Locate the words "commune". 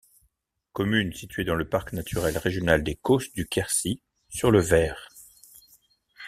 0.73-1.13